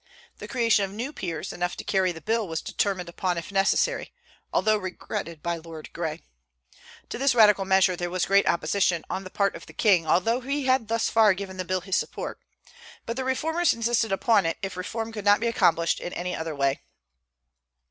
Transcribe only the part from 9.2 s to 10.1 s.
the part of the king,